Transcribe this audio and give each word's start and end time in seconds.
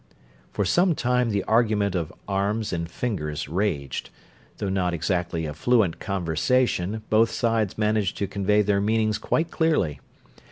For 0.51 0.65
some 0.65 0.95
time 0.95 1.29
the 1.29 1.43
argument 1.43 1.93
of 1.93 2.11
arms 2.27 2.73
and 2.73 2.89
fingers 2.89 3.47
raged 3.47 4.09
though 4.57 4.67
not 4.67 4.95
exactly 4.95 5.45
a 5.45 5.53
fluent 5.53 5.99
conversation, 5.99 7.03
both 7.11 7.29
sides 7.29 7.77
managed 7.77 8.17
to 8.17 8.25
convey 8.25 8.63
their 8.63 8.81
meanings 8.81 9.19
quite 9.19 9.51
clearly. 9.51 9.99